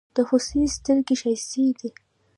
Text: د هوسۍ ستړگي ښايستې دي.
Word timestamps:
د 0.15 0.17
هوسۍ 0.29 0.61
ستړگي 0.75 1.15
ښايستې 1.21 1.65
دي. 1.79 1.89